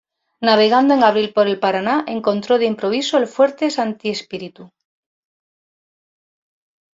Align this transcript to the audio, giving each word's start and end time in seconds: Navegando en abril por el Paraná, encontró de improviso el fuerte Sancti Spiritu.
Navegando 0.49 0.95
en 0.95 1.03
abril 1.03 1.31
por 1.31 1.45
el 1.47 1.59
Paraná, 1.59 2.05
encontró 2.07 2.57
de 2.57 2.65
improviso 2.65 3.19
el 3.19 3.27
fuerte 3.27 3.69
Sancti 3.69 4.15
Spiritu. 4.15 4.73